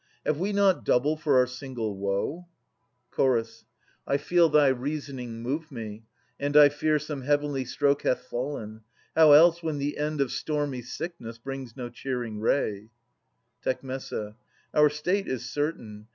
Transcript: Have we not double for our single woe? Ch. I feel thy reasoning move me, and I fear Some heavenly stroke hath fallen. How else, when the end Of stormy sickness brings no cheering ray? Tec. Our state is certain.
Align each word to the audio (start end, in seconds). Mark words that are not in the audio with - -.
Have 0.25 0.39
we 0.39 0.51
not 0.51 0.83
double 0.83 1.15
for 1.15 1.37
our 1.37 1.45
single 1.45 1.95
woe? 1.95 2.47
Ch. 3.15 3.53
I 4.07 4.17
feel 4.17 4.49
thy 4.49 4.69
reasoning 4.69 5.43
move 5.43 5.71
me, 5.71 6.05
and 6.39 6.57
I 6.57 6.69
fear 6.69 6.97
Some 6.97 7.21
heavenly 7.21 7.65
stroke 7.65 8.01
hath 8.01 8.21
fallen. 8.21 8.81
How 9.15 9.33
else, 9.33 9.61
when 9.61 9.77
the 9.77 9.99
end 9.99 10.19
Of 10.19 10.31
stormy 10.31 10.81
sickness 10.81 11.37
brings 11.37 11.77
no 11.77 11.89
cheering 11.89 12.39
ray? 12.39 12.89
Tec. 13.61 13.81
Our 14.73 14.89
state 14.89 15.27
is 15.27 15.47
certain. 15.47 16.07